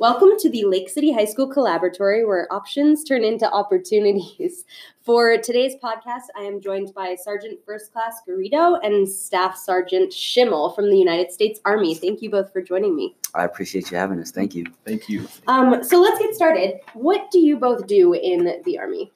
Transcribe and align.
Welcome 0.00 0.30
to 0.38 0.48
the 0.48 0.64
Lake 0.64 0.88
City 0.88 1.12
High 1.12 1.26
School 1.26 1.52
Collaboratory, 1.52 2.26
where 2.26 2.50
options 2.50 3.04
turn 3.04 3.22
into 3.22 3.46
opportunities. 3.52 4.64
For 5.02 5.36
today's 5.36 5.74
podcast, 5.74 6.22
I 6.34 6.40
am 6.40 6.58
joined 6.58 6.94
by 6.94 7.16
Sergeant 7.22 7.58
First 7.66 7.92
Class 7.92 8.22
Garrido 8.26 8.78
and 8.82 9.06
Staff 9.06 9.58
Sergeant 9.58 10.10
Schimmel 10.10 10.70
from 10.70 10.88
the 10.88 10.96
United 10.96 11.30
States 11.30 11.60
Army. 11.66 11.94
Thank 11.94 12.22
you 12.22 12.30
both 12.30 12.50
for 12.50 12.62
joining 12.62 12.96
me. 12.96 13.14
I 13.34 13.44
appreciate 13.44 13.90
you 13.90 13.98
having 13.98 14.18
us. 14.20 14.30
Thank 14.30 14.54
you. 14.54 14.64
Thank 14.86 15.10
you. 15.10 15.28
Um, 15.46 15.84
so 15.84 16.00
let's 16.00 16.18
get 16.18 16.34
started. 16.34 16.80
What 16.94 17.30
do 17.30 17.38
you 17.38 17.58
both 17.58 17.86
do 17.86 18.14
in 18.14 18.62
the 18.64 18.78
Army? 18.78 19.12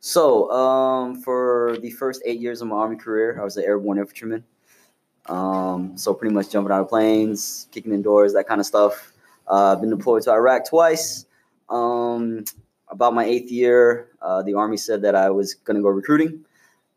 So, 0.00 0.50
um, 0.50 1.22
for 1.22 1.78
the 1.80 1.90
first 1.90 2.20
eight 2.26 2.38
years 2.38 2.60
of 2.60 2.68
my 2.68 2.76
Army 2.76 2.96
career, 2.96 3.40
I 3.40 3.44
was 3.44 3.56
an 3.56 3.64
airborne 3.64 3.96
infantryman. 3.96 4.44
Um, 5.24 5.96
so 5.96 6.12
pretty 6.12 6.34
much 6.34 6.50
jumping 6.50 6.70
out 6.70 6.82
of 6.82 6.88
planes, 6.90 7.68
kicking 7.70 7.94
in 7.94 8.02
doors, 8.02 8.34
that 8.34 8.46
kind 8.46 8.60
of 8.60 8.66
stuff. 8.66 9.11
Uh, 9.52 9.74
I've 9.74 9.82
been 9.82 9.90
deployed 9.90 10.22
to 10.22 10.30
Iraq 10.32 10.66
twice. 10.66 11.26
Um, 11.68 12.44
about 12.88 13.12
my 13.12 13.24
eighth 13.24 13.52
year, 13.52 14.08
uh, 14.22 14.42
the 14.42 14.54
Army 14.54 14.78
said 14.78 15.02
that 15.02 15.14
I 15.14 15.28
was 15.28 15.52
going 15.52 15.76
to 15.76 15.82
go 15.82 15.90
recruiting. 15.90 16.46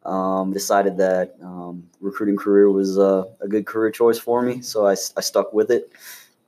Um, 0.05 0.53
decided 0.53 0.97
that 0.97 1.35
um, 1.41 1.89
recruiting 1.99 2.37
career 2.37 2.71
was 2.71 2.97
uh, 2.97 3.25
a 3.41 3.47
good 3.47 3.65
career 3.65 3.91
choice 3.91 4.19
for 4.19 4.41
me, 4.41 4.61
so 4.61 4.85
I, 4.85 4.91
I 4.91 5.21
stuck 5.21 5.51
with 5.51 5.69
it. 5.69 5.91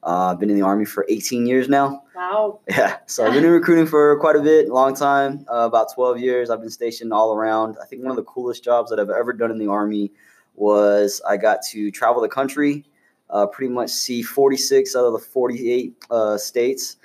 Uh, 0.02 0.32
I've 0.32 0.40
been 0.40 0.50
in 0.50 0.56
the 0.56 0.62
Army 0.62 0.86
for 0.86 1.06
18 1.10 1.46
years 1.46 1.68
now. 1.68 2.04
Wow. 2.16 2.60
Yeah, 2.70 3.00
so 3.08 3.26
I've 3.26 3.34
been 3.34 3.44
in 3.44 3.52
recruiting 3.52 3.88
for 3.88 4.18
quite 4.20 4.38
a 4.38 4.42
bit, 4.42 4.70
a 4.70 4.74
long 4.74 4.96
time, 4.96 5.46
uh, 5.52 5.66
about 5.66 5.94
12 5.94 6.20
years. 6.20 6.50
I've 6.50 6.62
been 6.62 6.70
stationed 6.70 7.12
all 7.12 7.36
around. 7.36 7.76
I 7.82 7.86
think 7.86 8.04
one 8.04 8.12
of 8.12 8.18
the 8.18 8.24
coolest 8.24 8.64
jobs 8.64 8.92
that 8.92 9.00
I've 9.00 9.10
ever 9.10 9.34
done 9.34 9.52
in 9.52 9.58
the 9.58 9.68
Army 9.68 10.12
was 10.56 11.22
I 11.28 11.36
got 11.36 11.64
to 11.72 11.92
travel 11.92 12.22
the 12.22 12.30
country, 12.30 12.86
uh, 13.30 13.46
pretty 13.48 13.74
much 13.74 13.90
see 13.90 14.22
46 14.22 14.96
out 14.96 15.06
of 15.06 15.14
the 15.14 15.20
48 15.20 16.06
uh, 16.10 16.38
states 16.38 16.98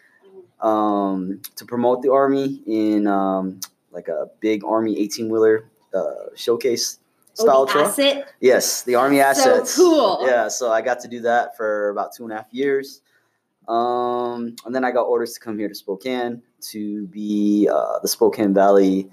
um, 0.60 1.40
to 1.56 1.64
promote 1.64 2.02
the 2.02 2.12
Army 2.12 2.62
in 2.66 3.06
um, 3.06 3.60
like 3.90 4.08
a 4.08 4.28
big 4.40 4.64
Army 4.64 4.98
18 4.98 5.28
wheeler 5.28 5.68
uh, 5.94 6.26
showcase 6.34 6.98
style 7.34 7.62
oh, 7.62 7.64
the 7.66 7.72
truck. 7.72 7.88
asset? 7.88 8.32
Yes, 8.40 8.82
the 8.82 8.94
Army 8.94 9.20
assets. 9.20 9.72
So 9.72 9.82
cool. 9.82 10.26
Yeah, 10.26 10.48
so 10.48 10.70
I 10.70 10.80
got 10.80 11.00
to 11.00 11.08
do 11.08 11.20
that 11.20 11.56
for 11.56 11.90
about 11.90 12.14
two 12.14 12.24
and 12.24 12.32
a 12.32 12.36
half 12.36 12.52
years. 12.52 13.00
Um, 13.68 14.56
and 14.64 14.74
then 14.74 14.84
I 14.84 14.90
got 14.90 15.02
orders 15.02 15.34
to 15.34 15.40
come 15.40 15.58
here 15.58 15.68
to 15.68 15.74
Spokane 15.74 16.42
to 16.62 17.06
be 17.06 17.68
uh, 17.72 17.98
the 18.00 18.08
Spokane 18.08 18.52
Valley 18.52 19.08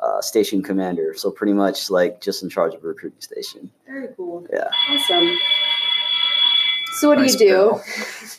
uh, 0.00 0.20
station 0.22 0.62
commander. 0.62 1.14
So 1.14 1.30
pretty 1.30 1.52
much 1.52 1.90
like 1.90 2.20
just 2.20 2.42
in 2.42 2.48
charge 2.48 2.74
of 2.74 2.82
a 2.82 2.88
recruiting 2.88 3.20
station. 3.20 3.70
Very 3.86 4.08
cool. 4.16 4.46
Yeah. 4.52 4.70
Awesome. 4.90 5.38
So 7.00 7.08
what 7.08 7.18
Nice 7.18 7.34
do 7.34 7.44
you 7.44 7.50
do? 7.50 7.80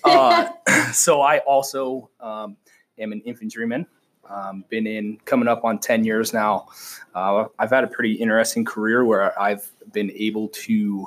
Uh, 0.03 0.49
so 0.93 1.21
I 1.21 1.39
also 1.39 2.09
um, 2.19 2.57
am 2.97 3.11
an 3.11 3.21
infantryman. 3.21 3.85
Um, 4.27 4.65
been 4.67 4.87
in 4.87 5.19
coming 5.25 5.47
up 5.47 5.63
on 5.63 5.77
10 5.77 6.05
years 6.05 6.33
now. 6.33 6.67
Uh, 7.13 7.45
I've 7.59 7.69
had 7.69 7.83
a 7.83 7.87
pretty 7.87 8.13
interesting 8.13 8.65
career 8.65 9.05
where 9.05 9.39
I've 9.39 9.69
been 9.91 10.11
able 10.15 10.47
to 10.47 11.05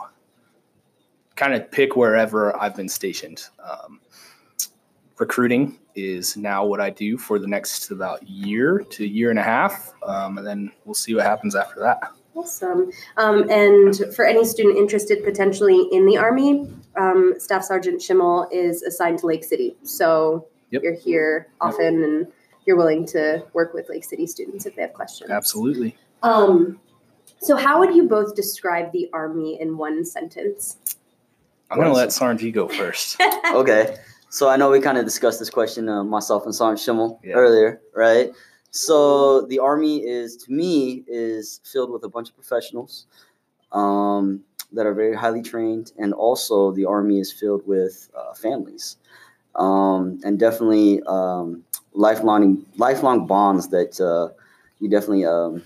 kind 1.35 1.55
of 1.55 1.69
pick 1.73 1.97
wherever 1.97 2.57
I've 2.57 2.77
been 2.77 2.89
stationed. 2.89 3.43
Um, 3.59 4.01
recruiting 5.19 5.81
is 5.97 6.37
now 6.37 6.65
what 6.65 6.81
I 6.81 6.91
do 6.91 7.19
for 7.19 7.41
the 7.41 7.49
next 7.49 7.91
about 7.91 8.23
year 8.29 8.79
to 8.91 9.05
year 9.05 9.31
and 9.31 9.41
a 9.41 9.45
half. 9.45 9.93
Um, 10.07 10.39
and 10.39 10.47
then 10.47 10.71
we'll 10.85 10.95
see 10.95 11.17
what 11.17 11.25
happens 11.25 11.57
after 11.57 11.81
that. 11.81 12.13
Awesome. 12.35 12.91
Um, 13.17 13.49
and 13.51 13.95
for 14.15 14.25
any 14.25 14.45
student 14.45 14.77
interested 14.77 15.23
potentially 15.25 15.89
in 15.93 16.05
the 16.07 16.17
Army, 16.17 16.69
um, 16.97 17.35
Staff 17.39 17.65
Sergeant 17.65 18.03
Schimmel 18.03 18.49
is 18.53 18.83
assigned 18.83 19.19
to 19.21 19.27
Lake 19.27 19.45
City. 19.45 19.77
So 19.83 20.47
Yep. 20.71 20.83
you're 20.83 20.95
here 20.95 21.49
often 21.61 22.03
and 22.03 22.27
you're 22.67 22.77
willing 22.77 23.07
to 23.07 23.45
work 23.53 23.75
with 23.75 23.89
Lake 23.89 24.05
City 24.05 24.27
students 24.27 24.67
if 24.67 24.75
they 24.75 24.83
have 24.83 24.93
questions. 24.95 25.31
Absolutely. 25.31 25.97
Um, 26.23 26.81
so, 27.39 27.57
how 27.57 27.79
would 27.79 27.95
you 27.95 28.09
both 28.09 28.35
describe 28.35 28.91
the 28.93 29.09
Army 29.13 29.61
in 29.61 29.77
one 29.77 30.05
sentence? 30.05 30.79
I'm 31.71 31.79
going 31.79 31.89
to 31.91 31.95
let 31.95 32.09
Sarnji 32.09 32.53
go 32.53 32.69
first. 32.69 33.21
Okay. 33.55 33.97
So 34.31 34.49
I 34.49 34.57
know 34.57 34.69
we 34.71 34.81
kind 34.81 34.99
of 34.99 35.05
discussed 35.05 35.39
this 35.39 35.51
question, 35.51 35.89
uh, 35.89 36.03
myself 36.03 36.45
and 36.45 36.53
Sergeant 36.55 36.81
Schimmel 36.81 37.21
Yeah. 37.23 37.35
earlier, 37.35 37.81
right? 37.95 38.33
So 38.75 39.43
the 39.43 39.61
Army 39.61 39.99
is, 39.99 40.37
to 40.39 40.53
me, 40.53 41.05
is 41.07 41.61
filled 41.63 41.93
with 41.93 42.03
a 42.03 42.09
bunch 42.09 42.31
of 42.31 42.35
professionals 42.35 43.07
um, 43.71 44.41
that 44.73 44.85
are 44.85 44.95
very 44.95 45.15
highly 45.15 45.43
trained, 45.43 45.93
and 45.97 46.13
also 46.13 46.73
the 46.73 46.85
Army 46.85 47.21
is 47.21 47.33
filled 47.33 47.65
with 47.69 48.11
uh, 48.19 48.35
families, 48.35 48.97
um, 49.55 50.19
and 50.25 50.41
definitely 50.41 51.01
um, 51.07 51.63
lifelong 51.93 52.67
lifelong 52.77 53.29
bonds 53.29 53.69
that 53.69 54.01
uh, 54.01 54.35
you 54.81 54.91
definitely 54.91 55.25
um, 55.25 55.63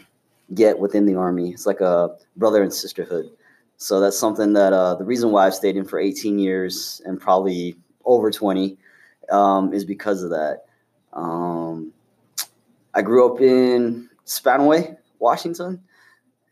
get 0.52 0.78
within 0.78 1.06
the 1.06 1.14
Army. 1.14 1.48
It's 1.48 1.64
like 1.64 1.80
a 1.80 2.14
brother 2.36 2.62
and 2.62 2.72
sisterhood. 2.72 3.30
So 3.78 4.00
that's 4.00 4.18
something 4.18 4.52
that 4.52 4.74
uh, 4.74 4.96
the 4.96 5.04
reason 5.04 5.30
why 5.30 5.46
I've 5.46 5.54
stayed 5.54 5.78
in 5.78 5.86
for 5.86 5.98
18 5.98 6.38
years 6.38 7.00
and 7.06 7.18
probably 7.18 7.74
over 8.04 8.30
20 8.30 8.76
um, 9.32 9.72
is 9.72 9.86
because 9.86 10.22
of 10.22 10.28
that. 10.28 10.66
Um, 11.14 11.94
I 12.98 13.02
grew 13.02 13.32
up 13.32 13.40
in 13.40 14.10
Spanaway, 14.26 14.96
Washington, 15.20 15.80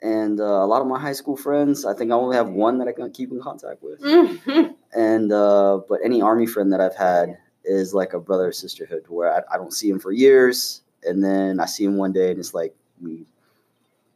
and 0.01 0.39
uh, 0.41 0.45
a 0.45 0.67
lot 0.67 0.81
of 0.81 0.87
my 0.87 0.97
high 1.01 1.13
school 1.13 1.37
friends. 1.37 1.85
I 1.85 1.93
think 1.93 2.13
I 2.13 2.15
only 2.15 2.37
have 2.37 2.49
one 2.51 2.79
that 2.79 2.87
I 2.87 2.93
can 2.93 3.11
keep 3.11 3.33
in 3.33 3.41
contact 3.43 3.83
with, 3.83 4.01
Mhm. 4.01 4.77
and 4.95 5.33
uh, 5.33 5.81
but 5.89 5.99
any 6.05 6.23
army 6.23 6.47
friend 6.47 6.73
that 6.73 6.81
I've 6.81 6.95
had 6.95 7.37
is 7.65 7.93
like 7.95 8.13
a 8.15 8.21
brother 8.21 8.53
sisterhood, 8.53 9.07
where 9.09 9.33
I, 9.35 9.55
I 9.55 9.57
don't 9.57 9.73
see 9.73 9.89
him 9.91 9.99
for 9.99 10.13
years, 10.13 10.83
and 11.03 11.23
then 11.25 11.59
I 11.59 11.67
see 11.67 11.83
him 11.85 11.97
one 11.97 12.13
day, 12.13 12.31
and 12.31 12.39
it's 12.39 12.55
like 12.55 12.77
we, 13.03 13.27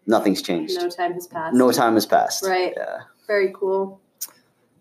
nothing's 0.07 0.41
changed. 0.41 0.77
No 0.77 0.89
time 0.89 1.15
has 1.15 1.27
passed. 1.27 1.57
No 1.57 1.73
time 1.73 1.95
has 1.95 2.07
passed. 2.07 2.45
Right. 2.47 2.75
Yeah. 2.77 2.99
Very 3.27 3.53
cool. 3.53 4.01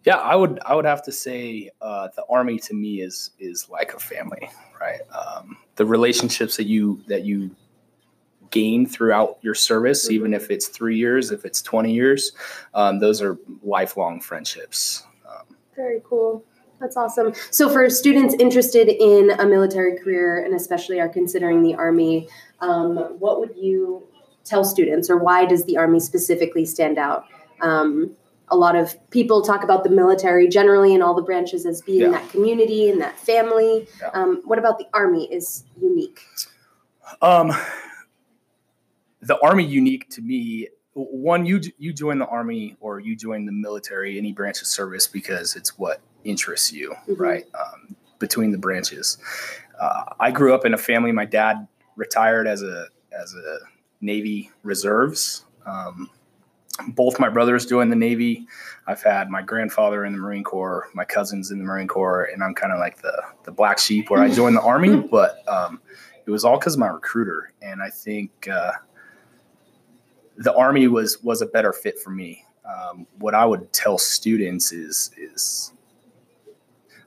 Yeah, 0.05 0.17
I 0.17 0.35
would 0.35 0.59
I 0.67 0.75
would 0.75 0.85
have 0.85 1.01
to 1.05 1.11
say 1.11 1.71
uh, 1.81 2.09
the 2.15 2.23
army 2.29 2.59
to 2.59 2.75
me 2.75 3.01
is 3.01 3.31
is 3.39 3.67
like 3.71 3.93
a 3.95 3.99
family, 3.99 4.51
right? 4.79 5.01
Um, 5.11 5.57
the 5.79 5.85
relationships 5.85 6.57
that 6.57 6.67
you 6.67 7.01
that 7.07 7.23
you 7.23 7.55
gain 8.51 8.85
throughout 8.85 9.37
your 9.41 9.55
service, 9.55 10.11
even 10.11 10.33
if 10.33 10.51
it's 10.51 10.67
three 10.67 10.97
years, 10.97 11.31
if 11.31 11.45
it's 11.45 11.61
twenty 11.61 11.93
years, 11.93 12.33
um, 12.73 12.99
those 12.99 13.21
are 13.21 13.37
lifelong 13.63 14.19
friendships. 14.19 15.03
Um, 15.25 15.55
Very 15.77 16.01
cool. 16.03 16.43
That's 16.81 16.97
awesome. 16.97 17.33
So, 17.49 17.69
for 17.69 17.89
students 17.89 18.35
interested 18.39 18.89
in 18.89 19.31
a 19.39 19.45
military 19.45 19.97
career 19.97 20.43
and 20.43 20.53
especially 20.53 20.99
are 20.99 21.07
considering 21.07 21.63
the 21.63 21.75
Army, 21.75 22.27
um, 22.59 22.97
what 23.17 23.39
would 23.39 23.55
you 23.55 24.05
tell 24.43 24.65
students, 24.65 25.09
or 25.09 25.17
why 25.17 25.45
does 25.45 25.63
the 25.63 25.77
Army 25.77 26.01
specifically 26.01 26.65
stand 26.65 26.97
out? 26.97 27.23
Um, 27.61 28.17
a 28.51 28.57
lot 28.57 28.75
of 28.75 28.95
people 29.11 29.41
talk 29.41 29.63
about 29.63 29.83
the 29.83 29.89
military 29.89 30.47
generally 30.47 30.93
in 30.93 31.01
all 31.01 31.13
the 31.13 31.21
branches 31.21 31.65
as 31.65 31.81
being 31.81 32.01
Yeah. 32.01 32.11
that 32.11 32.29
community 32.29 32.89
and 32.89 32.99
that 33.01 33.17
family. 33.19 33.87
Yeah. 34.01 34.07
Um, 34.09 34.41
what 34.45 34.57
about 34.59 34.77
the 34.79 34.87
Army 34.93 35.31
is 35.31 35.63
unique? 35.81 36.19
Um, 37.21 37.51
the 39.21 39.37
army 39.41 39.63
unique 39.65 40.09
to 40.11 40.21
me. 40.21 40.67
One, 40.93 41.45
you 41.45 41.61
you 41.77 41.93
join 41.93 42.19
the 42.19 42.25
army 42.27 42.75
or 42.79 42.99
you 42.99 43.15
join 43.15 43.45
the 43.45 43.51
military, 43.51 44.17
any 44.17 44.31
branch 44.31 44.61
of 44.61 44.67
service, 44.67 45.07
because 45.07 45.55
it's 45.55 45.77
what 45.77 46.01
interests 46.23 46.71
you, 46.71 46.93
Mhm. 47.07 47.19
right? 47.19 47.45
Um, 47.53 47.95
between 48.19 48.51
the 48.51 48.57
branches, 48.57 49.17
uh, 49.79 50.03
I 50.19 50.31
grew 50.31 50.53
up 50.53 50.65
in 50.65 50.73
a 50.73 50.77
family. 50.77 51.11
My 51.11 51.25
dad 51.25 51.67
retired 51.95 52.47
as 52.47 52.61
a 52.63 52.87
as 53.11 53.33
a 53.33 53.59
Navy 54.01 54.51
reserves. 54.63 55.45
Um, 55.65 56.09
both 56.89 57.19
my 57.19 57.29
brothers 57.29 57.65
joined 57.65 57.91
the 57.91 57.95
Navy. 57.95 58.47
I've 58.87 59.01
had 59.03 59.29
my 59.29 59.41
grandfather 59.41 60.05
in 60.05 60.13
the 60.13 60.19
Marine 60.19 60.43
Corps, 60.43 60.87
my 60.93 61.05
cousins 61.05 61.51
in 61.51 61.59
the 61.59 61.63
Marine 61.65 61.87
Corps, 61.87 62.25
and 62.33 62.43
I'm 62.43 62.53
kind 62.55 62.73
of 62.73 62.79
like 62.79 63.01
the 63.01 63.21
the 63.43 63.51
black 63.51 63.77
sheep 63.79 64.09
where 64.09 64.21
I 64.21 64.29
joined 64.33 64.55
the 64.55 64.61
Army. 64.61 64.95
But 64.97 65.47
um, 65.47 65.81
it 66.25 66.31
was 66.31 66.43
all 66.45 66.57
because 66.57 66.73
of 66.75 66.79
my 66.79 66.87
recruiter, 66.87 67.53
and 67.61 67.81
I 67.81 67.89
think 67.89 68.47
uh, 68.47 68.71
the 70.37 70.53
Army 70.55 70.87
was 70.87 71.21
was 71.23 71.41
a 71.41 71.45
better 71.45 71.73
fit 71.73 71.99
for 71.99 72.09
me. 72.09 72.43
Um, 72.65 73.05
what 73.17 73.33
I 73.35 73.45
would 73.45 73.71
tell 73.73 73.97
students 73.97 74.71
is 74.71 75.11
is 75.17 75.73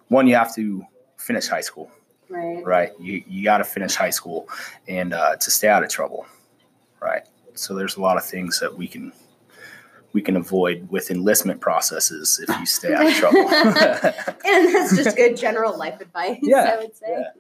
one, 0.09 0.27
you 0.27 0.35
have 0.35 0.55
to 0.57 0.85
finish 1.17 1.47
high 1.49 1.61
school, 1.61 1.91
Right. 2.29 2.65
right? 2.65 2.91
You 3.01 3.23
you 3.27 3.45
got 3.45 3.59
to 3.59 3.65
finish 3.65 3.95
high 3.95 4.11
school, 4.11 4.49
and 4.89 5.15
uh, 5.15 5.37
to 5.37 5.51
stay 5.51 5.69
out 5.69 5.83
of 5.83 5.89
trouble, 5.89 6.27
right? 7.01 7.23
So 7.55 7.75
there's 7.75 7.97
a 7.97 8.01
lot 8.01 8.17
of 8.17 8.25
things 8.25 8.59
that 8.61 8.77
we 8.77 8.87
can 8.89 9.13
we 10.13 10.23
can 10.23 10.37
avoid 10.37 10.89
with 10.91 11.11
enlistment 11.11 11.61
processes 11.61 12.41
if 12.47 12.59
you 12.61 12.67
stay 12.67 12.93
out 12.95 13.07
of 13.07 13.13
trouble. 13.23 13.49
and 13.49 14.75
that's 14.75 14.97
just 14.97 15.17
good 15.17 15.37
general 15.37 15.77
life 15.79 16.01
advice, 16.01 16.39
Yeah, 16.43 16.71
I 16.75 16.77
would 16.83 16.95
say. 16.97 17.07
yeah. 17.11 17.31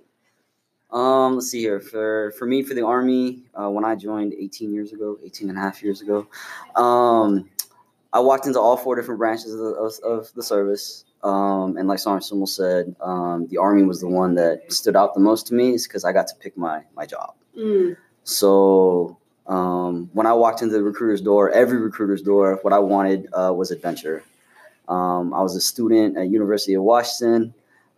Um, 0.91 1.37
let's 1.37 1.49
see 1.49 1.61
here. 1.61 1.81
For 1.81 2.33
for 2.39 2.45
me, 2.47 2.63
for 2.63 2.75
the 2.75 2.85
Army, 2.85 3.45
uh, 3.55 3.71
when 3.71 3.85
I 3.85 3.95
joined 3.95 4.35
18 4.35 4.73
years 4.75 4.93
ago, 4.93 5.19
18 5.25 5.49
and 5.49 5.57
a 5.57 5.61
half 5.61 5.83
years 5.83 6.03
ago, 6.03 6.27
um, 6.77 7.49
I 8.13 8.21
walked 8.21 8.47
into 8.47 8.61
all 8.61 8.77
four 8.77 8.95
different 8.95 9.19
branches 9.19 9.55
of 9.55 9.59
the, 9.61 9.65
of, 9.75 9.95
of 10.05 10.35
the 10.35 10.43
service. 10.43 11.05
Um, 11.25 11.77
and 11.79 11.89
like 11.89 11.99
Sergeant 12.01 12.25
Schimmel 12.25 12.47
said, 12.47 12.95
um, 13.01 13.47
the 13.47 13.57
Army 13.57 13.85
was 13.85 14.01
the 14.01 14.09
one 14.09 14.35
that 14.35 14.71
stood 14.73 14.95
out 14.97 15.15
the 15.15 15.21
most 15.21 15.47
to 15.47 15.55
me, 15.55 15.73
is 15.73 15.87
because 15.87 16.05
I 16.05 16.13
got 16.13 16.27
to 16.27 16.35
pick 16.35 16.59
my 16.59 16.83
my 16.95 17.07
job. 17.07 17.35
Mm, 17.57 17.97
So 18.25 19.17
um, 19.53 20.09
when 20.15 20.27
I 20.27 20.33
walked 20.33 20.63
into 20.63 20.75
the 20.75 20.83
recruiter's 20.83 21.21
door, 21.21 21.51
every 21.51 21.77
recruiter's 21.77 22.23
door, 22.23 22.59
what 22.63 22.73
I 22.73 22.79
wanted 22.79 23.29
uh, 23.35 23.53
was 23.55 23.71
adventure. 23.71 24.25
Um, 24.89 25.35
I 25.35 25.43
was 25.43 25.55
a 25.55 25.61
student 25.61 26.17
at 26.17 26.31
University 26.31 26.73
of 26.73 26.83
Washington. 26.83 27.53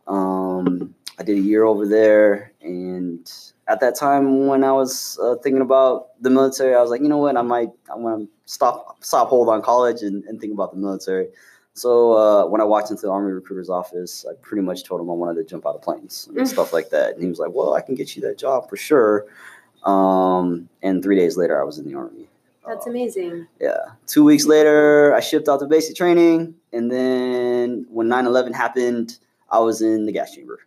Um, 0.09 0.97
I 1.17 1.23
did 1.23 1.39
a 1.39 1.41
year 1.41 1.63
over 1.63 1.87
there, 1.87 2.51
and 2.61 3.31
at 3.69 3.79
that 3.79 3.95
time, 3.95 4.49
when 4.49 4.65
I 4.65 4.73
was 4.73 5.17
uh, 5.23 5.37
thinking 5.37 5.63
about 5.63 6.21
the 6.21 6.29
military, 6.29 6.75
I 6.75 6.81
was 6.81 6.91
like, 6.91 7.03
you 7.03 7.09
know 7.09 7.19
what, 7.19 7.37
I 7.37 7.43
might, 7.43 7.71
I 7.89 7.95
want 7.95 8.29
to 8.29 8.53
stop, 8.53 9.05
stop 9.05 9.29
hold 9.29 9.49
on 9.49 9.63
college 9.63 10.03
and, 10.03 10.25
and 10.25 10.41
think 10.41 10.53
about 10.53 10.73
the 10.73 10.79
military. 10.79 11.29
So 11.75 12.15
uh, 12.15 12.47
when 12.47 12.61
I 12.61 12.65
walked 12.65 12.91
into 12.91 13.03
the 13.03 13.13
Army 13.13 13.31
recruiter's 13.33 13.71
office, 13.71 14.27
I 14.29 14.35
pretty 14.43 14.63
much 14.63 14.83
told 14.83 15.01
him 15.01 15.09
I 15.09 15.13
wanted 15.13 15.41
to 15.41 15.45
jump 15.45 15.67
out 15.67 15.77
of 15.77 15.83
planes 15.83 16.29
and 16.37 16.49
stuff 16.49 16.73
like 16.73 16.91
that, 16.91 17.15
and 17.15 17.23
he 17.23 17.29
was 17.29 17.39
like, 17.39 17.51
well, 17.53 17.75
I 17.75 17.81
can 17.81 17.95
get 17.95 18.17
you 18.17 18.23
that 18.23 18.39
job 18.39 18.69
for 18.69 18.77
sure. 18.77 19.27
Um, 19.85 20.69
and 20.83 21.03
three 21.03 21.17
days 21.17 21.37
later, 21.37 21.61
I 21.61 21.65
was 21.65 21.79
in 21.79 21.85
the 21.87 21.95
Army. 21.95 22.29
that's 22.67 22.87
Uh, 22.87 22.91
amazing. 22.91 23.47
yeah. 23.61 23.77
Two 24.07 24.25
weeks 24.25 24.47
later, 24.47 25.15
I 25.15 25.21
shipped 25.21 25.49
out 25.49 25.61
to 25.61 25.67
basic 25.67 25.95
training. 25.97 26.55
And 26.73 26.91
then 26.91 27.87
when 27.91 28.09
9 28.09 28.27
11 28.27 28.53
happened, 28.55 29.19
I 29.51 29.59
was 29.61 29.83
in 29.83 30.07
the 30.07 30.13
gas 30.13 30.35
chamber. 30.35 30.61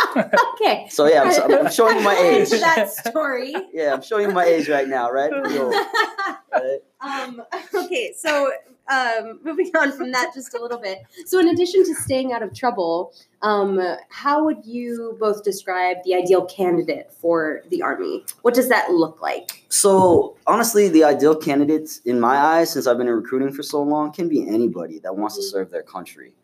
okay. 0.54 0.86
So, 0.90 1.06
yeah, 1.06 1.22
I'm, 1.22 1.66
I'm 1.66 1.72
showing 1.72 2.02
my 2.02 2.16
age. 2.16 2.50
That 2.50 2.90
story. 2.90 3.54
Yeah, 3.72 3.94
I'm 3.94 4.02
showing 4.02 4.32
my 4.34 4.44
age 4.44 4.68
right 4.68 4.86
now, 4.86 5.10
right? 5.10 5.30
Right? 6.52 6.78
um, 7.00 7.42
okay, 7.74 8.12
so 8.14 8.50
um, 8.88 9.40
moving 9.44 9.70
on 9.76 9.92
from 9.92 10.12
that 10.12 10.32
just 10.34 10.54
a 10.54 10.60
little 10.60 10.78
bit. 10.78 10.98
So, 11.26 11.38
in 11.38 11.48
addition 11.48 11.84
to 11.86 11.94
staying 11.94 12.32
out 12.32 12.42
of 12.42 12.54
trouble, 12.54 13.14
um, 13.40 13.80
how 14.08 14.44
would 14.44 14.64
you 14.64 15.16
both 15.20 15.44
describe 15.44 15.98
the 16.04 16.14
ideal 16.14 16.44
candidate 16.44 17.12
for 17.12 17.62
the 17.70 17.82
Army? 17.82 18.24
What 18.42 18.54
does 18.54 18.68
that 18.68 18.90
look 18.90 19.22
like? 19.22 19.64
So, 19.68 20.36
honestly, 20.46 20.88
the 20.88 21.04
ideal 21.04 21.36
candidates, 21.36 22.00
in 22.04 22.20
my 22.20 22.36
eyes, 22.36 22.70
since 22.70 22.86
I've 22.86 22.98
been 22.98 23.08
in 23.08 23.14
recruiting 23.14 23.52
for 23.52 23.62
so 23.62 23.82
long, 23.82 24.12
can 24.12 24.28
be 24.28 24.46
anybody 24.48 24.98
that 25.00 25.16
wants 25.16 25.36
to 25.36 25.42
serve 25.42 25.70
their 25.70 25.82
country, 25.82 26.34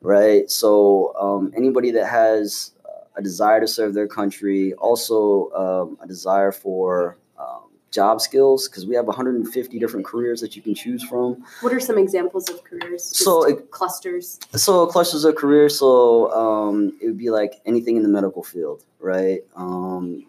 right? 0.00 0.50
So, 0.50 1.14
um, 1.20 1.52
anybody 1.56 1.90
that 1.92 2.06
has 2.06 2.72
a 3.18 3.22
desire 3.22 3.60
to 3.60 3.66
serve 3.66 3.92
their 3.94 4.06
country, 4.06 4.72
also 4.74 5.50
um, 5.50 5.98
a 6.00 6.06
desire 6.06 6.52
for 6.52 7.18
um, 7.36 7.64
job 7.90 8.20
skills, 8.20 8.68
because 8.68 8.86
we 8.86 8.94
have 8.94 9.06
150 9.06 9.78
different 9.80 10.06
careers 10.06 10.40
that 10.40 10.54
you 10.54 10.62
can 10.62 10.72
choose 10.74 11.02
from. 11.02 11.44
What 11.60 11.72
are 11.72 11.80
some 11.80 11.98
examples 11.98 12.48
of 12.48 12.62
careers? 12.62 13.04
So, 13.04 13.42
it- 13.44 13.70
clusters. 13.72 14.38
So 14.54 14.86
clusters 14.86 15.24
of 15.24 15.34
careers. 15.34 15.76
So 15.76 16.32
um, 16.32 16.96
it 17.02 17.06
would 17.08 17.18
be 17.18 17.30
like 17.30 17.60
anything 17.66 17.96
in 17.96 18.04
the 18.04 18.08
medical 18.08 18.44
field, 18.44 18.84
right? 19.00 19.40
Um, 19.56 20.24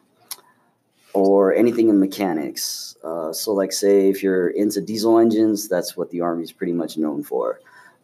or 1.14 1.54
anything 1.54 1.90
in 1.90 2.00
mechanics. 2.00 2.96
Uh, 3.04 3.32
so 3.34 3.54
like 3.54 3.72
say 3.72 4.10
if 4.10 4.24
you're 4.24 4.50
into 4.50 4.82
diesel 4.82 5.20
engines, 5.20 5.68
that's 5.68 5.96
what 5.96 6.10
the 6.10 6.22
Army 6.22 6.44
is 6.44 6.52
pretty 6.52 6.74
much 6.74 6.98
known 6.98 7.24
for. 7.24 7.60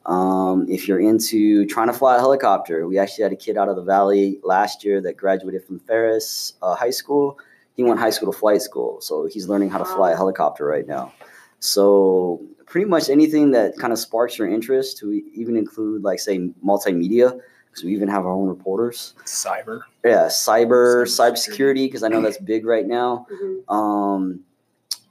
Um, 0.06 0.68
if 0.70 0.88
you're 0.88 1.00
into 1.00 1.66
trying 1.66 1.88
to 1.88 1.94
fly 1.94 2.16
a 2.16 2.20
helicopter, 2.20 2.88
we 2.88 2.98
actually 3.00 3.24
had 3.24 3.32
a 3.32 3.36
kid 3.36 3.58
out 3.58 3.70
of 3.70 3.76
the 3.76 3.82
valley 3.82 4.40
last 4.44 4.84
year 4.84 5.02
that 5.02 5.18
graduated 5.18 5.64
from 5.64 5.80
Ferris 5.80 6.54
uh, 6.62 6.76
High 6.76 6.92
School. 6.92 7.40
He 7.76 7.84
went 7.84 8.00
high 8.00 8.12
school 8.12 8.32
to 8.32 8.38
flight 8.38 8.62
school, 8.62 9.02
so 9.02 9.26
he's 9.26 9.50
learning 9.50 9.70
how 9.70 9.80
to 9.80 9.86
fly 9.86 10.12
a 10.12 10.16
helicopter 10.16 10.64
right 10.66 10.88
now. 10.88 11.12
So 11.60 12.42
pretty 12.68 12.86
much 12.88 13.10
anything 13.10 13.52
that 13.52 13.78
kind 13.78 13.92
of 13.92 14.00
sparks 14.00 14.38
your 14.38 14.48
interest 14.48 14.98
to 15.00 15.12
even 15.34 15.58
include 15.58 16.04
like 16.04 16.20
say 16.20 16.38
multimedia 16.64 17.40
because 17.70 17.84
we 17.84 17.92
even 17.94 18.08
have 18.08 18.26
our 18.26 18.32
own 18.32 18.48
reporters 18.48 19.14
Cyber. 19.26 19.82
yeah 20.04 20.26
cyber 20.26 21.06
Cybersecurity. 21.06 21.50
cybersecurity 21.50 21.86
because 21.88 22.04
i 22.04 22.08
know 22.08 22.22
that's 22.22 22.40
big 22.40 22.66
right 22.66 22.86
now 22.88 23.28
Mhm. 23.32 23.70
um 23.74 24.40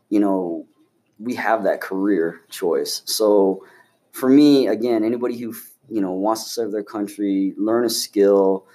you 0.09 0.19
know 0.19 0.67
we 1.21 1.35
have 1.37 1.63
that 1.65 1.81
career 1.81 2.41
choice 2.51 3.03
so 3.05 3.65
for 4.15 4.29
me 4.29 4.69
again 4.69 5.05
anybody 5.05 5.37
who 5.37 5.55
you 5.91 6.01
know 6.01 6.13
wants 6.13 6.45
to 6.45 6.51
serve 6.51 6.73
their 6.73 6.85
country 6.85 7.53
learn 7.59 7.85
a 7.85 7.91
skill 7.91 8.67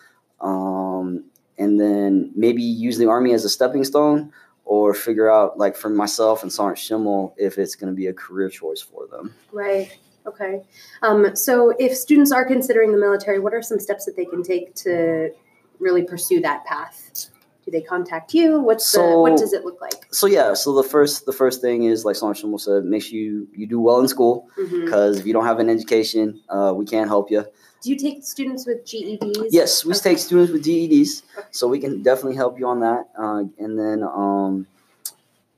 um 0.42 1.24
and 1.58 1.80
then 1.80 2.32
maybe 2.36 2.62
use 2.62 2.98
the 2.98 3.08
army 3.08 3.34
as 3.34 3.44
a 3.46 3.50
stepping 3.50 3.84
stone 3.84 4.32
or 4.70 4.94
figure 4.94 5.32
out 5.32 5.58
like 5.58 5.76
for 5.76 5.90
myself 5.90 6.44
and 6.44 6.54
Sergeant 6.54 6.78
Schimmel 6.78 7.34
if 7.38 7.58
it's 7.58 7.76
going 7.76 7.92
to 7.92 7.96
be 7.96 8.08
a 8.08 8.14
career 8.14 8.50
choice 8.50 8.80
for 8.82 9.08
them. 9.08 9.34
Right. 9.52 9.98
Okay. 10.28 10.62
Um, 11.02 11.36
so, 11.36 11.74
if 11.80 11.96
students 11.96 12.32
are 12.32 12.46
considering 12.46 12.92
the 12.92 13.00
military, 13.00 13.40
what 13.40 13.54
are 13.54 13.64
some 13.64 13.80
steps 13.80 14.06
that 14.06 14.16
they 14.16 14.26
can 14.26 14.44
take 14.44 14.76
to 14.76 15.32
really 15.80 16.04
pursue 16.04 16.40
that 16.42 16.66
path? 16.66 17.30
Do 17.70 17.78
they 17.78 17.86
contact 17.86 18.34
you? 18.34 18.60
What's 18.60 18.92
the 18.94 19.02
what 19.20 19.38
does 19.38 19.54
it 19.54 19.64
look 19.64 19.80
like? 19.80 20.08
So 20.12 20.26
yeah, 20.26 20.56
so 20.56 20.74
the 20.74 20.82
first 20.84 21.28
the 21.28 21.32
first 21.32 21.62
thing 21.62 21.84
is 21.84 22.04
like 22.04 22.16
Sergeant 22.16 22.38
Schimmel 22.38 22.58
said, 22.58 22.84
make 22.84 23.04
sure 23.04 23.14
you, 23.20 23.48
you 23.54 23.68
do 23.68 23.80
well 23.80 24.00
in 24.00 24.08
school 24.08 24.48
because 24.56 25.20
if 25.20 25.28
you 25.28 25.34
don't 25.34 25.46
have 25.46 25.60
an 25.60 25.70
education, 25.70 26.42
uh, 26.50 26.74
we 26.76 26.86
can't 26.86 27.08
help 27.08 27.30
you. 27.30 27.46
Do 27.84 27.92
you 27.92 27.96
take 27.96 28.24
students 28.24 28.66
with 28.66 28.84
GEDs? 28.86 29.50
Yes, 29.52 29.86
we 29.86 29.92
Okay. 29.94 30.00
take 30.10 30.18
students 30.18 30.52
with 30.52 30.64
GEDs, 30.64 31.22
Okay. 31.38 31.48
so 31.52 31.68
we 31.68 31.78
can 31.80 32.02
definitely 32.02 32.36
help 32.38 32.58
you 32.60 32.66
on 32.66 32.80
that. 32.80 33.08
Uh, 33.16 33.44
and 33.64 33.78
then, 33.80 34.02
um, 34.04 34.66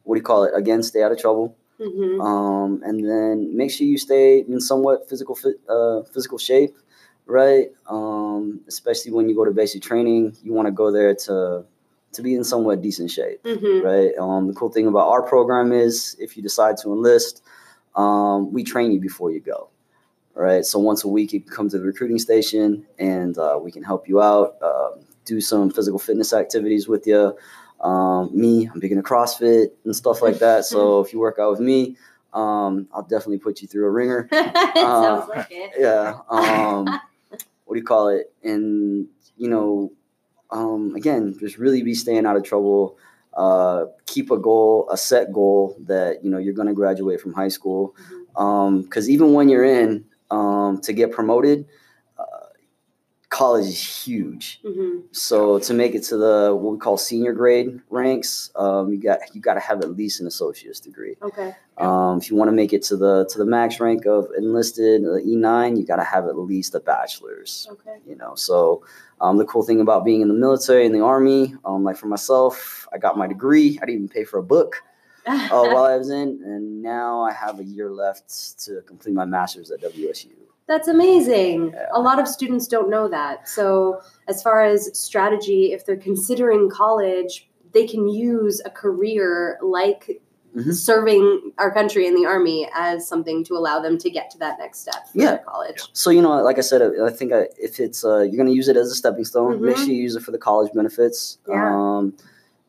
what 0.03 0.15
do 0.15 0.19
you 0.19 0.23
call 0.31 0.43
it? 0.43 0.51
Again, 0.53 0.83
stay 0.83 1.01
out 1.03 1.13
of 1.13 1.17
trouble. 1.17 1.55
Mhm. 1.79 2.19
Um, 2.21 2.81
and 2.83 3.07
then 3.09 3.55
make 3.55 3.71
sure 3.71 3.87
you 3.87 3.97
stay 3.97 4.39
in 4.39 4.59
somewhat 4.59 5.07
physical 5.09 5.33
fit, 5.33 5.61
uh, 5.69 6.01
physical 6.13 6.37
shape, 6.37 6.75
right? 7.25 7.71
Um, 7.87 8.59
especially 8.67 9.13
when 9.13 9.29
you 9.29 9.35
go 9.35 9.45
to 9.45 9.51
basic 9.51 9.81
training, 9.81 10.35
you 10.43 10.51
want 10.53 10.67
to 10.67 10.71
go 10.73 10.91
there 10.91 11.15
to 11.15 11.63
to 12.13 12.21
be 12.21 12.35
in 12.35 12.43
somewhat 12.43 12.81
decent 12.81 13.09
shape, 13.11 13.41
Mhm. 13.43 13.83
right? 13.83 14.17
Um, 14.17 14.47
the 14.47 14.53
cool 14.53 14.69
thing 14.69 14.87
about 14.87 15.07
our 15.07 15.21
program 15.23 15.71
is 15.71 16.15
if 16.19 16.35
you 16.35 16.43
decide 16.43 16.77
to 16.77 16.91
enlist, 16.91 17.41
um, 17.95 18.51
we 18.53 18.63
train 18.63 18.91
you 18.91 18.99
before 18.99 19.31
you 19.31 19.39
go. 19.39 19.67
Right, 20.33 20.63
so 20.65 20.79
once 20.79 21.03
a 21.03 21.09
week 21.09 21.33
you 21.33 21.41
can 21.41 21.49
come 21.51 21.67
to 21.69 21.77
the 21.77 21.83
recruiting 21.83 22.17
station, 22.17 22.85
and 22.97 23.37
uh, 23.37 23.59
we 23.61 23.69
can 23.69 23.83
help 23.83 24.07
you 24.07 24.21
out, 24.21 24.55
uh, 24.61 24.91
do 25.25 25.41
some 25.41 25.69
physical 25.69 25.99
fitness 25.99 26.31
activities 26.31 26.87
with 26.87 27.05
you. 27.05 27.35
Um, 27.81 28.29
me, 28.33 28.69
I'm 28.73 28.79
big 28.79 28.91
into 28.93 29.03
CrossFit 29.03 29.71
and 29.83 29.93
stuff 29.93 30.21
like 30.21 30.39
that. 30.39 30.63
So 30.63 30.99
if 31.03 31.11
you 31.11 31.19
work 31.19 31.37
out 31.37 31.51
with 31.51 31.59
me, 31.59 31.97
um, 32.33 32.87
I'll 32.93 33.01
definitely 33.03 33.39
put 33.39 33.61
you 33.61 33.67
through 33.67 33.85
a 33.87 33.89
ringer. 33.89 34.29
it 34.31 34.75
sounds 34.75 35.27
like 35.27 35.47
it. 35.51 35.71
Yeah. 35.77 36.19
Um, 36.29 36.85
what 37.65 37.73
do 37.75 37.79
you 37.79 37.85
call 37.85 38.07
it? 38.07 38.31
And 38.41 39.07
you 39.35 39.49
know, 39.49 39.91
um, 40.51 40.95
again, 40.95 41.35
just 41.39 41.57
really 41.57 41.81
be 41.81 41.93
staying 41.93 42.25
out 42.25 42.35
of 42.35 42.43
trouble. 42.43 42.97
Uh, 43.33 43.85
keep 44.05 44.29
a 44.29 44.37
goal, 44.37 44.87
a 44.91 44.97
set 44.97 45.31
goal 45.31 45.77
that 45.79 46.23
you 46.23 46.29
know 46.29 46.37
you're 46.37 46.53
going 46.53 46.67
to 46.67 46.73
graduate 46.73 47.21
from 47.21 47.33
high 47.33 47.47
school. 47.47 47.95
Because 48.33 49.09
even 49.09 49.33
when 49.33 49.49
you're 49.49 49.63
in 49.63 50.05
um, 50.29 50.81
to 50.81 50.93
get 50.93 51.11
promoted, 51.11 51.65
college 53.31 53.65
is 53.65 54.05
huge. 54.05 54.59
Mhm. 54.63 55.03
So 55.13 55.57
to 55.59 55.73
make 55.73 55.95
it 55.95 56.03
to 56.03 56.17
the 56.17 56.53
what 56.53 56.73
we 56.73 56.77
call 56.77 56.97
senior 56.97 57.31
grade 57.33 57.79
ranks, 57.89 58.51
um, 58.57 58.91
you 58.91 58.99
got 58.99 59.19
you 59.33 59.41
got 59.41 59.53
to 59.55 59.61
have 59.61 59.81
at 59.81 59.95
least 59.95 60.19
an 60.19 60.27
associate's 60.27 60.81
degree. 60.81 61.15
Okay. 61.23 61.55
Um, 61.77 62.17
if 62.19 62.29
you 62.29 62.35
want 62.35 62.49
to 62.49 62.55
make 62.55 62.73
it 62.73 62.83
to 62.83 62.97
the 62.97 63.25
to 63.31 63.37
the 63.37 63.45
max 63.45 63.79
rank 63.79 64.05
of 64.05 64.27
enlisted 64.37 65.03
uh, 65.05 65.17
E9, 65.25 65.77
you 65.77 65.85
got 65.85 65.95
to 65.95 66.03
have 66.03 66.25
at 66.27 66.37
least 66.37 66.75
a 66.75 66.81
bachelor's. 66.81 67.67
Okay. 67.71 67.97
You 68.05 68.17
know, 68.17 68.35
so 68.35 68.83
um, 69.21 69.37
the 69.37 69.45
cool 69.45 69.63
thing 69.63 69.79
about 69.79 70.03
being 70.03 70.21
in 70.21 70.27
the 70.27 70.33
military 70.33 70.85
and 70.85 70.93
the 70.93 71.01
army, 71.01 71.55
um, 71.63 71.85
like 71.85 71.95
for 71.95 72.07
myself, 72.07 72.85
I 72.93 72.97
got 72.97 73.17
my 73.17 73.27
degree. 73.27 73.79
I 73.81 73.85
didn't 73.85 74.03
even 74.03 74.09
pay 74.09 74.25
for 74.25 74.39
a 74.39 74.43
book 74.43 74.83
uh, 75.25 75.47
while 75.49 75.85
I 75.85 75.95
was 75.95 76.09
in, 76.09 76.41
and 76.43 76.81
now 76.81 77.21
I 77.21 77.31
have 77.31 77.59
a 77.59 77.63
year 77.63 77.89
left 77.89 78.59
to 78.65 78.81
complete 78.81 79.15
my 79.15 79.25
master's 79.25 79.71
at 79.71 79.79
WSU. 79.81 80.31
That's 80.67 80.87
amazing. 80.87 81.75
A 81.93 81.99
lot 81.99 82.19
of 82.19 82.27
students 82.27 82.67
don't 82.67 82.89
know 82.89 83.07
that. 83.09 83.47
So, 83.49 84.01
as 84.27 84.41
far 84.41 84.63
as 84.63 84.97
strategy, 84.97 85.73
if 85.73 85.85
they're 85.85 85.97
considering 85.97 86.69
college, 86.69 87.49
they 87.73 87.85
can 87.87 88.07
use 88.07 88.61
a 88.65 88.69
career 88.69 89.57
like 89.61 90.21
Mhm. 90.55 90.73
serving 90.73 91.53
our 91.57 91.71
country 91.73 92.05
in 92.07 92.13
the 92.15 92.25
army 92.25 92.69
as 92.75 93.07
something 93.07 93.41
to 93.45 93.53
allow 93.55 93.79
them 93.79 93.97
to 93.97 94.09
get 94.09 94.29
to 94.31 94.37
that 94.39 94.59
next 94.59 94.79
step 94.79 94.95
Yeah. 95.13 95.37
college. 95.37 95.81
So 95.93 96.09
you 96.09 96.21
know, 96.21 96.41
like 96.43 96.57
I 96.57 96.61
said, 96.61 96.81
I 96.81 97.09
think 97.09 97.31
I, 97.31 97.47
if 97.57 97.79
it's 97.79 98.03
uh, 98.03 98.19
you're 98.19 98.35
gonna 98.37 98.51
use 98.51 98.67
it 98.67 98.75
as 98.75 98.91
a 98.91 98.95
stepping 98.95 99.23
stone, 99.23 99.61
make 99.61 99.75
Mhm. 99.77 99.85
sure 99.85 99.87
you 99.93 100.01
use 100.03 100.15
it 100.17 100.23
for 100.23 100.31
the 100.31 100.37
college 100.37 100.71
benefits. 100.73 101.37
Yeah. 101.47 101.73
Um, 101.73 102.13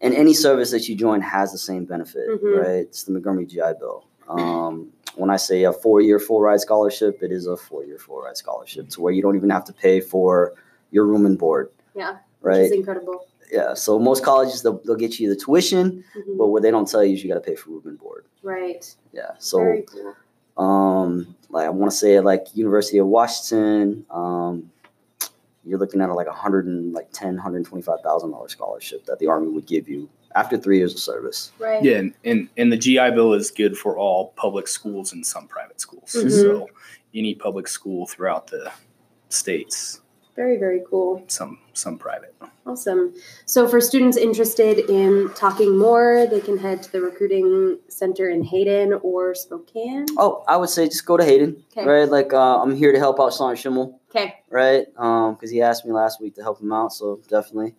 and 0.01 0.15
any 0.15 0.33
service 0.33 0.71
that 0.71 0.89
you 0.89 0.95
join 0.95 1.21
has 1.23 1.51
the 1.51 1.59
same 1.59 1.85
benefit, 1.85 2.29
Mhm. 2.29 2.57
right? 2.59 2.69
It's 2.87 3.03
the 3.03 3.13
Montgomery 3.13 3.47
GI 3.47 3.73
Bill. 3.75 4.05
Um, 4.29 4.92
when 5.17 5.31
I 5.31 5.37
say 5.37 5.65
a 5.65 5.73
four-year 5.73 6.19
full 6.19 6.41
ride 6.41 6.61
scholarship, 6.61 7.23
it 7.23 7.33
is 7.33 7.47
a 7.47 7.57
four-year 7.57 7.99
full 7.99 8.21
ride 8.23 8.37
scholarship 8.37 8.89
to 8.91 9.01
where 9.01 9.13
you 9.13 9.23
don't 9.23 9.37
even 9.37 9.51
have 9.51 9.65
to 9.67 9.73
pay 9.73 10.01
for 10.01 10.55
your 10.91 11.07
room 11.07 11.27
and 11.27 11.39
board. 11.39 11.71
Yeah, 11.95 12.17
Right. 12.41 12.63
is 12.63 12.73
incredible. 12.73 13.27
Yeah. 13.51 13.75
So 13.75 13.99
most 13.99 14.25
colleges 14.25 14.63
they'll, 14.63 14.81
they'll 14.85 14.97
get 14.97 15.21
you 15.21 15.29
the 15.29 15.37
tuition, 15.37 16.05
Mhm. 16.17 16.39
but 16.39 16.47
what 16.49 16.63
they 16.63 16.71
don't 16.71 16.89
tell 16.89 17.05
you 17.05 17.13
is 17.15 17.23
you 17.23 17.29
got 17.29 17.35
to 17.35 17.41
pay 17.51 17.55
for 17.55 17.71
room 17.71 17.83
and 17.87 17.99
board. 17.99 18.25
right. 18.43 18.95
Yeah. 19.13 19.33
So 19.39 19.59
Very 19.59 19.83
cool. 19.83 20.15
Um, 20.57 21.35
like 21.51 21.67
I 21.67 21.71
want 21.71 21.91
to 21.93 21.97
say 21.97 22.19
like 22.21 22.47
University 22.55 22.99
of 22.99 23.07
Washington. 23.07 24.05
Um, 24.11 24.71
you're 25.65 25.79
looking 25.79 26.01
at 26.01 26.11
like 26.11 26.27
a 26.27 26.33
hundred 26.33 26.67
and 26.67 26.93
like 26.93 27.09
ten, 27.13 27.37
hundred 27.39 27.65
twenty-five 27.65 28.01
thousand 28.03 28.33
dollar 28.33 28.49
scholarship 28.49 29.05
that 29.07 29.19
the 29.19 29.29
Army 29.29 29.49
would 29.49 29.67
give 29.67 29.89
you 29.89 30.09
after 30.35 30.57
three 30.59 30.79
years 30.79 30.93
of 30.95 31.01
service. 31.01 31.53
Right. 31.59 31.83
Yeah, 31.83 31.99
and, 31.99 32.15
and, 32.25 32.49
and 32.57 32.73
the 32.73 32.77
GI 32.77 33.11
Bill 33.13 33.33
is 33.35 33.51
good 33.51 33.77
for 33.77 33.97
all 33.99 34.29
public 34.37 34.69
schools 34.69 35.13
and 35.13 35.27
some 35.27 35.47
private 35.49 35.81
schools. 35.81 36.13
Mhm. 36.17 36.31
So 36.31 36.69
any 37.15 37.35
public 37.35 37.69
school 37.69 38.07
throughout 38.07 38.47
the 38.49 38.73
states, 39.29 40.01
Very, 40.37 40.57
very 40.57 40.83
cool. 40.89 41.25
some 41.29 41.59
some 41.75 41.99
private. 41.99 42.35
Awesome. 42.67 43.13
So, 43.45 43.67
for 43.67 43.81
students 43.81 44.17
interested 44.17 44.79
in 44.89 45.31
talking 45.35 45.77
more, 45.77 46.27
they 46.31 46.41
can 46.41 46.59
head 46.59 46.83
to 46.85 46.93
the 46.93 47.01
recruiting 47.01 47.79
center 47.89 48.29
in 48.29 48.45
Hayden 48.45 48.93
or 49.03 49.35
Spokane. 49.35 50.07
Oh, 50.17 50.45
I 50.47 50.57
would 50.57 50.69
say 50.69 50.87
just 50.87 51.05
go 51.07 51.17
to 51.17 51.25
Hayden, 51.25 51.65
Okay. 51.77 51.85
right? 51.87 52.09
Like 52.09 52.33
uh, 52.33 52.63
I'm 52.63 52.77
here 52.77 52.93
to 52.93 52.99
help 52.99 53.19
out 53.21 53.35
Sean 53.35 53.57
Schimmel, 53.57 53.99
Okay. 54.11 54.37
right? 54.49 54.87
Um, 54.97 55.35
because 55.35 55.51
he 55.51 55.61
asked 55.61 55.85
me 55.85 55.93
last 55.93 56.21
week 56.21 56.35
to 56.37 56.43
help 56.43 56.61
him 56.61 56.73
out, 56.73 56.93
so 56.93 57.21
definitely. 57.29 57.75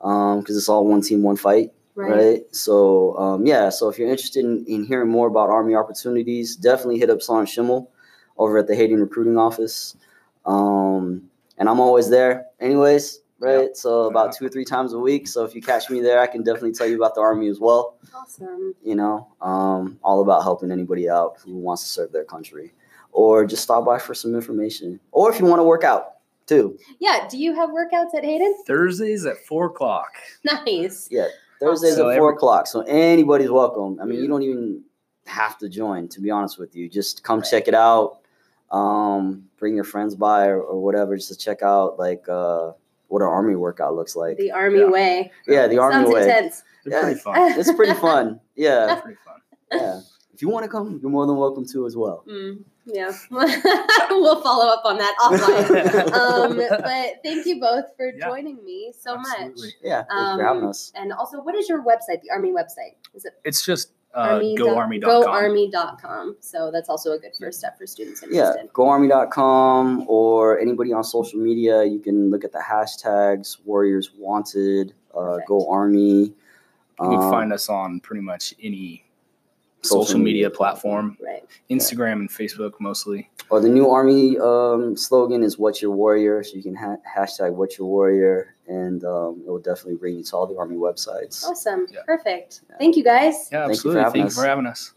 Um, 0.00 0.40
because 0.40 0.56
it's 0.56 0.68
all 0.68 0.84
one 0.86 1.00
team, 1.00 1.22
one 1.22 1.36
fight. 1.36 1.72
Right. 1.96 2.10
right? 2.10 2.42
So 2.54 3.16
um, 3.16 3.46
yeah, 3.46 3.68
so 3.68 3.88
if 3.88 3.98
you're 3.98 4.08
interested 4.08 4.44
in, 4.44 4.64
in 4.66 4.84
hearing 4.84 5.10
more 5.10 5.28
about 5.28 5.50
Army 5.50 5.74
opportunities, 5.74 6.56
definitely 6.56 6.98
hit 6.98 7.10
up 7.10 7.22
Sergeant 7.22 7.48
Schimmel 7.48 7.90
over 8.36 8.58
at 8.58 8.66
the 8.66 8.74
Hayden 8.74 9.00
Recruiting 9.00 9.38
Office. 9.38 9.96
Um, 10.44 11.30
and 11.56 11.68
I'm 11.68 11.80
always 11.80 12.10
there, 12.10 12.46
anyways, 12.60 13.20
right? 13.38 13.76
So 13.76 14.06
about 14.06 14.34
two 14.34 14.46
or 14.46 14.48
three 14.48 14.64
times 14.64 14.92
a 14.92 14.98
week. 14.98 15.28
So 15.28 15.44
if 15.44 15.54
you 15.54 15.62
catch 15.62 15.88
me 15.88 16.00
there, 16.00 16.20
I 16.20 16.26
can 16.26 16.42
definitely 16.42 16.72
tell 16.72 16.86
you 16.88 16.96
about 16.96 17.14
the 17.14 17.20
Army 17.20 17.48
as 17.48 17.60
well. 17.60 17.96
Awesome. 18.14 18.74
You 18.82 18.96
know, 18.96 19.28
um, 19.40 19.98
all 20.02 20.20
about 20.20 20.42
helping 20.42 20.72
anybody 20.72 21.08
out 21.08 21.36
who 21.44 21.56
wants 21.56 21.84
to 21.84 21.88
serve 21.88 22.12
their 22.12 22.24
country, 22.24 22.72
or 23.12 23.46
just 23.46 23.62
stop 23.62 23.84
by 23.84 23.98
for 23.98 24.14
some 24.14 24.34
information, 24.34 24.98
or 25.12 25.32
if 25.32 25.38
you 25.38 25.46
want 25.46 25.60
to 25.60 25.64
work 25.64 25.84
out 25.84 26.14
too. 26.46 26.78
Yeah. 26.98 27.26
Do 27.30 27.38
you 27.38 27.54
have 27.54 27.70
workouts 27.70 28.14
at 28.14 28.24
Hayden? 28.24 28.54
Thursdays 28.66 29.24
at 29.26 29.38
four 29.46 29.66
o'clock. 29.66 30.12
Nice. 30.44 31.08
Thursdays 31.60 31.94
So 31.96 32.10
at 32.10 32.18
four 32.18 32.28
every- 32.28 32.36
o'clock. 32.36 32.66
So 32.66 32.80
anybody's 32.82 33.50
welcome. 33.50 33.98
I 34.00 34.04
mean, 34.04 34.16
Yeah. 34.16 34.22
you 34.22 34.28
don't 34.28 34.42
even 34.42 34.82
have 35.26 35.56
to 35.58 35.68
join, 35.68 36.08
to 36.08 36.20
be 36.20 36.30
honest 36.30 36.58
with 36.58 36.74
you. 36.76 36.88
Just 36.88 37.24
come 37.24 37.42
check 37.42 37.68
it 37.68 37.74
out. 37.74 38.18
Um, 38.70 39.48
bring 39.58 39.74
your 39.74 39.84
friends 39.84 40.14
by 40.14 40.48
or, 40.48 40.60
or 40.60 40.82
whatever, 40.82 41.16
just 41.16 41.28
to 41.30 41.36
check 41.36 41.62
out 41.62 41.98
like 41.98 42.28
uh, 42.28 42.72
what 43.08 43.22
an 43.22 43.28
army 43.28 43.54
workout 43.54 43.94
looks 43.94 44.16
like. 44.16 44.36
The 44.36 44.50
Army 44.50 44.80
Yeah. 44.80 44.86
way. 44.90 45.32
yeah, 45.46 45.66
the 45.68 45.78
army 45.78 45.94
Sounds 46.04 46.10
way. 46.14 46.22
intense. 46.22 46.62
They're 46.84 46.98
Yeah. 46.98 47.02
pretty 47.04 47.20
fun. 47.20 47.58
It's 47.58 47.72
pretty 47.72 47.94
fun. 47.94 48.40
Yeah, 48.56 48.86
They're 48.86 48.96
pretty 49.02 49.18
fun. 49.24 49.40
yeah. 49.72 50.00
If 50.34 50.42
you 50.42 50.48
want 50.48 50.64
to 50.64 50.68
come, 50.68 50.98
you're 51.00 51.10
more 51.10 51.26
than 51.26 51.36
welcome 51.36 51.64
to 51.66 51.86
as 51.86 51.96
well. 51.96 52.24
Mm, 52.28 52.64
yeah. 52.86 53.12
we'll 53.30 54.42
follow 54.42 54.66
up 54.66 54.82
on 54.84 54.98
that 54.98 55.14
offline. 55.20 56.12
um, 56.12 56.56
but 56.56 57.14
thank 57.22 57.46
you 57.46 57.60
both 57.60 57.84
for 57.96 58.12
Yeah. 58.16 58.26
joining 58.26 58.62
me 58.64 58.92
so 58.98 59.16
Absolutely. 59.16 59.66
much. 59.68 59.74
Yeah, 59.82 60.02
thanks 60.10 60.36
for 60.36 60.42
having 60.44 60.62
Um, 60.64 60.68
us. 60.70 60.92
And 60.96 61.12
also, 61.12 61.40
what 61.40 61.54
is 61.54 61.68
your 61.68 61.82
website? 61.84 62.20
The 62.22 62.30
Army 62.32 62.50
website? 62.50 62.94
Is 63.14 63.24
it 63.24 63.34
It's 63.44 63.64
just 63.64 63.90
uh, 64.12 64.20
army 64.32 64.56
dot- 64.56 64.66
goarmy.com. 64.66 65.22
goarmy.com. 65.24 66.36
So 66.40 66.70
that's 66.72 66.88
also 66.88 67.12
a 67.12 67.18
good 67.18 67.32
first 67.38 67.58
step 67.60 67.78
for 67.78 67.86
students 67.86 68.22
Yeah, 68.28 68.48
interested. 68.48 68.72
goarmy.com 68.72 70.04
or 70.08 70.58
anybody 70.58 70.92
on 70.92 71.04
social 71.04 71.38
media. 71.40 71.84
You 71.84 71.98
can 72.00 72.30
look 72.30 72.44
at 72.44 72.52
the 72.52 72.58
hashtags 72.60 73.58
Warriors 73.64 74.10
Wanted, 74.18 74.94
uh, 75.14 75.20
Perfect. 75.20 75.48
Go 75.48 75.70
Army. 75.70 76.32
You 77.00 77.08
can 77.08 77.14
um, 77.14 77.30
find 77.30 77.52
us 77.52 77.68
on 77.68 77.98
pretty 78.00 78.22
much 78.22 78.54
any 78.62 79.03
Social 79.84 80.04
social, 80.04 80.18
media 80.20 80.46
media. 80.46 80.50
platform, 80.50 81.16
Right. 81.22 81.44
Instagram 81.70 82.14
and 82.14 82.28
Facebook 82.30 82.72
mostly. 82.80 83.30
Or 83.50 83.60
the 83.60 83.68
new 83.68 83.90
Army 83.90 84.38
um, 84.38 84.96
slogan 84.96 85.42
is 85.42 85.58
"What's 85.58 85.82
Your 85.82 85.90
Warrior," 85.92 86.42
so 86.42 86.56
you 86.56 86.62
can 86.62 86.74
ha- 86.74 86.96
hashtag 87.16 87.52
"What's 87.52 87.78
Your 87.78 87.86
Warrior," 87.88 88.54
and 88.66 89.04
um, 89.04 89.42
it 89.46 89.50
will 89.50 89.58
definitely 89.60 89.96
bring 89.96 90.16
you 90.16 90.24
to 90.24 90.36
all 90.36 90.46
the 90.46 90.56
Army 90.56 90.76
websites. 90.76 91.44
Awesome. 91.44 91.86
Yeah. 91.92 92.00
Perfect. 92.06 92.62
Thank 92.78 92.96
you 92.96 93.04
guys. 93.04 93.48
Yeah, 93.52 93.66
Thank 93.66 93.84
you 93.84 93.92
for 93.92 93.98
absolutely. 93.98 94.02
having 94.02 94.22
Thank 94.22 94.30
you 94.30 94.42
for 94.42 94.46
having 94.48 94.66
us. 94.66 94.92